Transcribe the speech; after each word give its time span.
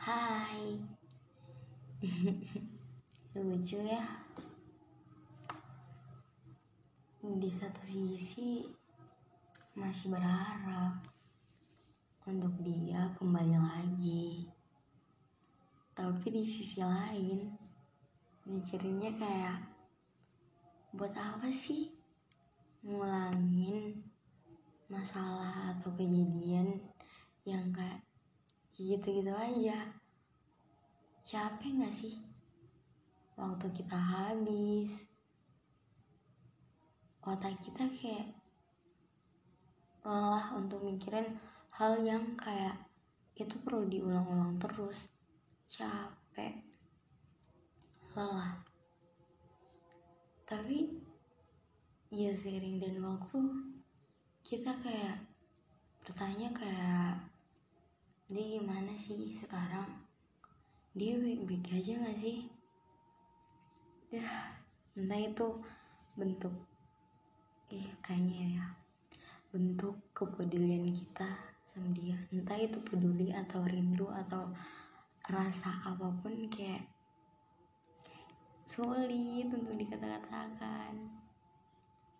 Hai. 0.00 0.80
Lucu 3.36 3.84
ya. 3.84 4.00
Di 7.20 7.50
satu 7.52 7.84
sisi 7.84 8.64
Masih 9.76 10.08
berharap 10.08 11.04
Untuk 12.24 12.48
dia 12.64 13.12
kembali 13.20 13.60
lagi. 13.60 14.48
Tapi 15.92 16.26
di 16.32 16.48
sisi 16.48 16.80
lain 16.80 17.52
Mikirinnya 18.48 19.20
kayak 19.20 19.68
Buat 20.96 21.12
apa 21.12 21.52
sih 21.52 21.92
Ngulangin 22.88 24.00
Masalah 24.88 25.76
atau 25.76 25.92
kejadian 25.92 26.88
Yang 27.44 27.68
kayak 27.76 28.00
gitu-gitu 28.76 29.32
aja. 29.34 29.90
Capek 31.24 31.70
gak 31.80 31.94
sih? 31.94 32.18
Waktu 33.38 33.70
kita 33.72 33.96
habis. 33.96 35.06
Otak 37.22 37.60
kita 37.62 37.86
kayak 37.88 38.34
lelah 40.00 40.56
untuk 40.56 40.80
mikirin 40.80 41.36
hal 41.76 42.00
yang 42.00 42.34
kayak 42.40 42.76
itu 43.36 43.56
perlu 43.62 43.86
diulang-ulang 43.86 44.58
terus. 44.58 45.08
Capek. 45.68 46.60
Lelah. 48.16 48.58
Tapi 50.48 50.90
ya 52.10 52.34
seiring 52.34 52.82
dan 52.82 52.98
waktu 53.06 53.38
kita 54.42 54.74
kayak 54.82 55.22
bertanya 56.02 56.50
kayak 56.50 57.29
dia 58.30 58.62
gimana 58.62 58.94
sih 58.94 59.34
sekarang? 59.34 59.90
Dia 60.94 61.18
baik-baik 61.18 61.66
aja 61.74 61.98
gak 61.98 62.14
sih? 62.14 62.46
Ya 64.14 64.54
entah 64.94 65.18
itu 65.18 65.58
bentuk 66.14 66.54
iya 67.74 67.90
kayaknya 67.98 68.62
ya. 68.62 68.66
Bentuk 69.50 69.98
kepedulian 70.14 70.94
kita 70.94 71.26
sama 71.66 71.90
dia. 71.90 72.14
Entah 72.30 72.54
itu 72.54 72.78
peduli 72.86 73.34
atau 73.34 73.66
rindu 73.66 74.06
atau 74.06 74.54
rasa 75.26 75.82
apa 75.82 76.06
pun 76.22 76.30
kayak 76.46 76.86
sulit 78.62 79.50
untuk 79.50 79.74
dikata-katakan. 79.74 80.94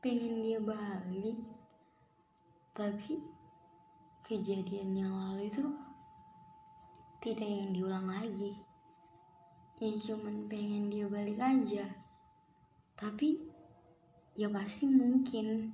Pengen 0.02 0.42
dia 0.42 0.58
balik 0.58 1.38
tapi 2.74 3.22
kejadian 4.26 5.06
yang 5.06 5.14
lalu 5.14 5.46
itu 5.46 5.62
tidak 7.20 7.44
yang 7.44 7.76
diulang 7.76 8.08
lagi. 8.08 8.56
Ya 9.76 9.92
cuman 9.92 10.48
pengen 10.48 10.88
dia 10.88 11.04
balik 11.04 11.36
aja. 11.36 11.84
Tapi 12.96 13.44
ya 14.32 14.48
pasti 14.48 14.88
mungkin 14.88 15.68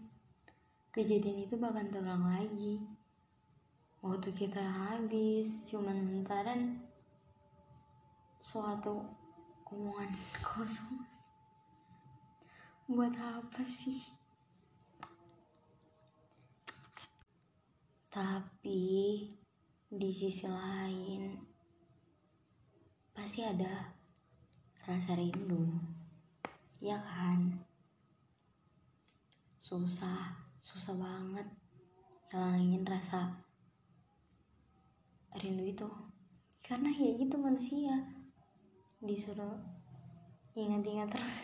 kejadian 0.91 1.47
itu 1.47 1.55
bakal 1.55 1.87
terulang 1.87 2.27
lagi. 2.27 2.83
Waktu 4.03 4.35
kita 4.35 4.59
habis 4.59 5.63
cuman 5.71 6.23
entaran 6.23 6.83
suatu 8.43 9.07
omongan 9.71 10.11
kosong. 10.47 11.07
Buat 12.91 13.15
apa 13.19 13.63
sih? 13.67 14.03
Tapi 18.11 18.83
di 19.87 20.11
sisi 20.11 20.51
lain 20.51 21.39
pasti 23.15 23.47
ada 23.47 23.95
rasa 24.83 25.15
rindu. 25.15 25.71
Ya 26.83 26.99
kan? 26.99 27.63
Susah 29.63 30.35
susah 30.59 30.99
banget 30.99 31.47
hilangin 32.35 32.83
rasa 32.83 33.39
rindu 35.39 35.63
itu. 35.63 35.89
Karena 36.67 36.91
ya 36.91 37.23
itu 37.23 37.39
manusia. 37.39 37.95
Disuruh 38.99 39.55
ingat-ingat 40.59 41.15
terus. 41.15 41.37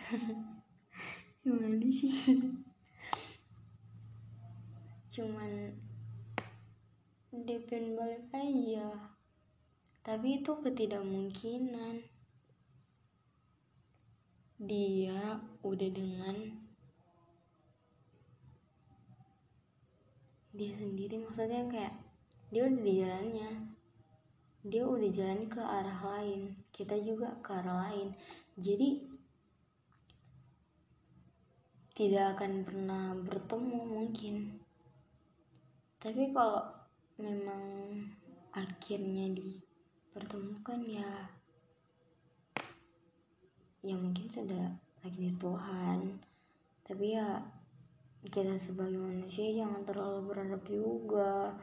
Gimana 1.47 1.79
sih? 1.95 2.11
Cuman 5.15 5.71
Depend 7.33 7.97
balik 7.97 8.29
aja. 8.37 9.09
Tapi 10.05 10.45
itu 10.45 10.53
ketidakmungkinan. 10.53 12.05
Dia 14.61 15.41
udah 15.65 15.91
dengan 15.97 16.37
dia 20.53 20.73
sendiri. 20.77 21.25
Maksudnya 21.25 21.65
kayak 21.73 21.97
dia 22.53 22.69
udah 22.69 22.83
di 22.85 22.95
jalannya. 23.01 23.51
Dia 24.69 24.85
udah 24.85 25.09
jalan 25.09 25.49
ke 25.49 25.61
arah 25.65 26.01
lain. 26.05 26.53
Kita 26.69 27.01
juga 27.01 27.41
ke 27.41 27.49
arah 27.49 27.89
lain. 27.89 28.13
Jadi 28.61 29.09
tidak 31.97 32.37
akan 32.37 32.61
pernah 32.61 33.17
bertemu 33.17 33.81
mungkin. 33.89 34.61
Tapi 35.97 36.29
kalau 36.37 36.82
memang 37.23 37.63
akhirnya 38.51 39.31
dipertemukan 39.31 40.83
ya 40.83 41.11
ya 43.87 43.95
mungkin 43.95 44.27
sudah 44.27 44.75
lagi 45.03 45.31
Tuhan. 45.39 46.19
Tapi 46.83 47.15
ya 47.15 47.39
kita 48.27 48.55
sebagai 48.59 48.99
manusia 48.99 49.55
jangan 49.55 49.83
terlalu 49.83 50.31
berharap 50.31 50.63
juga 50.67 51.55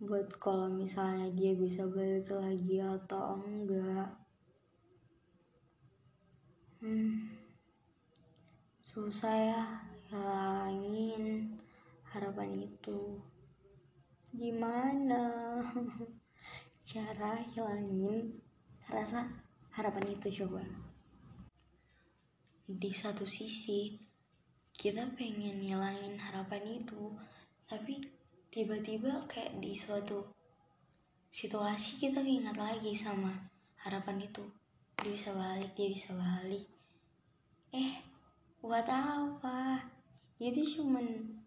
buat 0.00 0.32
kalau 0.40 0.68
misalnya 0.72 1.28
dia 1.36 1.52
bisa 1.52 1.84
balik 1.88 2.32
lagi 2.32 2.80
atau 2.80 3.36
enggak. 3.40 4.08
Hmm, 6.80 7.28
susah 8.80 9.36
ya 9.36 9.62
hilangin 10.08 11.52
harapan 12.08 12.64
itu 12.64 13.20
gimana? 14.30 15.22
Cara 16.90 17.42
hilangin 17.50 18.38
rasa 18.86 19.26
harapan 19.74 20.14
itu 20.14 20.42
coba. 20.42 20.62
Di 22.66 22.90
satu 22.94 23.26
sisi 23.26 23.98
kita 24.74 25.10
pengen 25.18 25.62
hilangin 25.62 26.18
harapan 26.18 26.82
itu 26.82 27.14
tapi 27.66 28.02
tiba-tiba 28.50 29.22
kayak 29.30 29.62
di 29.62 29.74
suatu 29.74 30.26
situasi 31.30 32.02
kita 32.02 32.22
ingat 32.22 32.58
lagi 32.58 32.94
sama 32.94 33.30
harapan 33.82 34.26
itu. 34.26 34.42
Dia 34.98 35.10
bisa 35.14 35.30
balik 35.34 35.70
dia 35.78 35.88
bisa 35.90 36.10
balik. 36.14 36.66
Eh 37.70 38.02
buat 38.62 38.86
apa? 38.86 39.86
Itu 40.42 40.62
cuman 40.64 41.38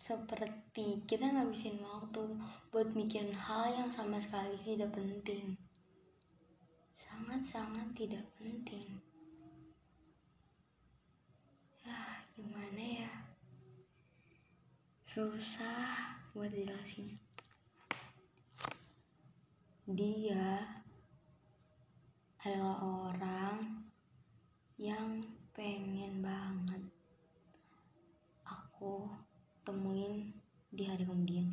seperti 0.00 1.04
kita 1.04 1.28
ngabisin 1.28 1.84
waktu 1.84 2.40
buat 2.72 2.88
mikirin 2.96 3.36
hal 3.36 3.76
yang 3.76 3.92
sama 3.92 4.16
sekali 4.16 4.56
tidak 4.64 4.96
penting. 4.96 5.60
Sangat-sangat 6.96 7.92
tidak 7.92 8.24
penting. 8.40 8.96
Ya 11.84 12.24
gimana 12.32 13.04
ya? 13.04 13.12
Susah 15.04 16.16
buat 16.32 16.48
jelasin 16.48 17.20
dia 19.90 20.62
adalah 22.46 22.78
orang 22.78 23.58
yang 24.78 25.18
pengen 25.50 26.22
banget 26.22 26.49
di 30.80 30.88
hari 30.88 31.04
kemudian. 31.04 31.44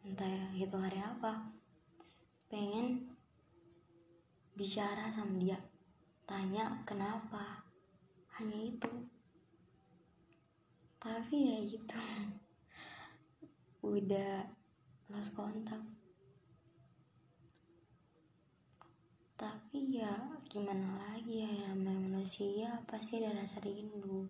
Entah 0.00 0.56
itu 0.56 0.72
hari 0.80 0.96
apa. 0.96 1.52
Pengen 2.48 3.12
bicara 4.56 5.12
sama 5.12 5.36
dia. 5.36 5.60
Tanya 6.24 6.80
kenapa. 6.88 7.60
Hanya 8.40 8.56
itu. 8.56 8.88
Tapi 10.96 11.36
ya 11.36 11.56
gitu. 11.68 12.00
Udah 14.00 14.48
lost 15.12 15.36
kontak 15.36 15.84
tapi 19.34 20.00
ya 20.00 20.14
gimana 20.48 20.96
lagi 21.04 21.44
ya 21.44 21.68
namanya 21.68 22.08
manusia 22.08 22.80
pasti 22.88 23.20
ada 23.20 23.44
rasa 23.44 23.60
rindu. 23.60 24.24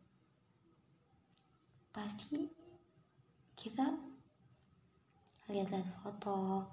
Pasti 1.94 2.50
kita 3.54 4.13
lihat-lihat 5.48 5.88
foto 6.00 6.64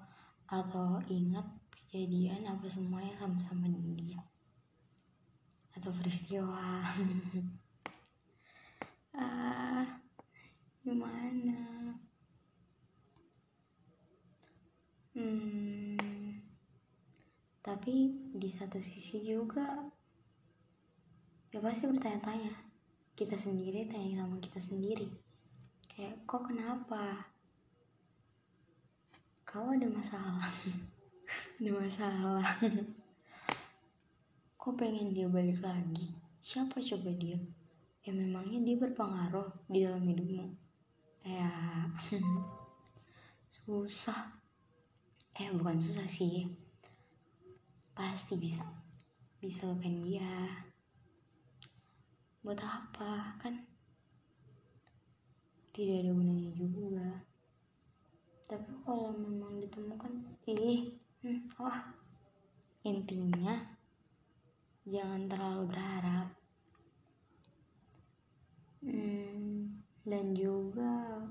atau 0.48 1.00
ingat 1.08 1.44
kejadian 1.72 2.48
apa 2.48 2.68
semua 2.68 3.04
yang 3.04 3.16
sama-sama 3.16 3.68
dia. 3.98 4.20
Atau 5.76 5.92
peristiwa. 5.96 6.84
Ah 9.12 10.00
gimana? 10.88 11.92
Hmm 15.12 15.92
tapi 17.62 18.12
di 18.36 18.50
satu 18.52 18.84
sisi 18.84 19.24
juga 19.24 19.64
ya 21.56 21.64
pasti 21.64 21.88
bertanya-tanya. 21.88 22.52
Kita 23.16 23.38
sendiri 23.38 23.86
tanya 23.88 24.26
sama 24.26 24.42
kita 24.42 24.60
sendiri. 24.60 25.08
Kayak 25.88 26.26
kok 26.28 26.52
kenapa 26.52 27.31
kau 29.52 29.68
ada 29.68 29.84
masalah. 29.92 30.48
Ada 31.60 31.72
masalah. 31.76 32.48
Kok 34.60 34.76
pengen 34.80 35.12
dia 35.12 35.28
balik 35.28 35.60
lagi? 35.60 36.12
Siapa 36.40 36.80
coba 36.80 37.12
dia? 37.16 37.36
Ya 38.08 38.12
memangnya 38.16 38.64
dia 38.64 38.76
berpengaruh 38.80 39.48
di 39.68 39.84
dalam 39.84 40.08
hidupmu? 40.08 40.48
Ya. 41.28 41.52
Susah. 43.64 44.40
Eh 45.36 45.52
bukan 45.52 45.80
susah 45.80 46.08
sih. 46.08 46.48
Pasti 47.92 48.36
bisa. 48.40 48.64
Bisa 49.40 49.68
lupain 49.68 50.00
dia. 50.04 50.64
Buat 52.44 52.60
apa 52.64 53.36
kan? 53.40 53.56
Tidak 55.72 56.04
ada 56.04 56.12
gunanya 56.12 56.52
juga 56.56 57.31
tapi 58.52 58.68
kalau 58.84 59.16
memang 59.16 59.64
ditemukan 59.64 60.12
ih 60.44 60.92
hmm, 61.24 61.56
wah. 61.56 61.96
Intinya 62.84 63.56
jangan 64.84 65.32
terlalu 65.32 65.72
berharap. 65.72 66.28
Hmm, 68.84 69.80
dan 70.04 70.36
juga 70.36 71.24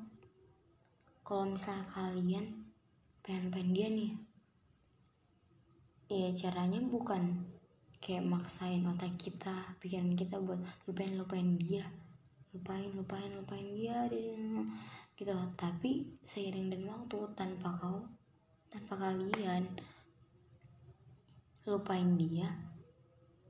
kalau 1.20 1.52
misalnya 1.52 1.84
kalian 1.93 2.46
pengen-pengen 3.20 3.75
dia 3.76 3.88
nih 3.93 4.12
ya 6.08 6.32
caranya 6.34 6.81
bukan 6.88 7.44
kayak 8.00 8.25
maksain 8.25 8.82
otak 8.88 9.14
kita 9.20 9.76
pikiran 9.78 10.16
kita 10.16 10.40
buat 10.40 10.58
lupain 10.88 11.14
lupain 11.14 11.55
dia 11.61 11.84
lupain 12.50 12.91
lupain 12.94 13.31
lupain 13.35 13.67
dia 13.75 14.06
gitu. 15.14 15.35
Tapi 15.55 16.20
seiring 16.26 16.73
dan 16.73 16.82
waktu 16.88 17.19
tanpa 17.38 17.70
kau 17.79 18.06
tanpa 18.70 18.94
kalian 18.99 19.67
lupain 21.67 22.19
dia 22.19 22.50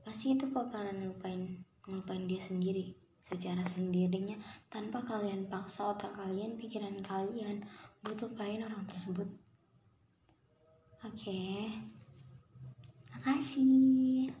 pasti 0.01 0.33
itu 0.33 0.49
bakalan 0.49 1.07
lupain 1.07 1.63
ngelupain 1.85 2.25
dia 2.29 2.41
sendiri. 2.41 2.93
Secara 3.21 3.63
sendirinya 3.63 4.35
tanpa 4.67 5.05
kalian 5.05 5.47
paksa 5.47 5.93
otak 5.93 6.17
kalian 6.17 6.57
pikiran 6.57 6.99
kalian 7.05 7.63
buat 8.01 8.17
lupain 8.19 8.65
orang 8.65 8.83
tersebut. 8.89 9.29
Oke. 11.01 11.25
Okay. 11.25 11.61
makasih 13.11 14.33